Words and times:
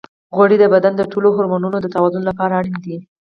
غوړې 0.35 0.57
د 0.59 0.65
بدن 0.73 0.93
د 0.97 1.01
ټولو 1.11 1.27
هورمونونو 1.35 1.77
د 1.81 1.87
توازن 1.95 2.21
لپاره 2.29 2.57
اړینې 2.59 2.79
دي. 2.85 2.97